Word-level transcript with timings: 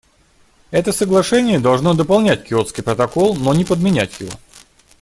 Это 0.71 0.93
соглашение 0.93 1.59
должно 1.59 1.93
дополнять 1.93 2.45
Киотский 2.45 2.81
протокол, 2.81 3.35
но 3.35 3.53
не 3.53 3.63
подменять 3.63 4.19
его. 4.19 4.31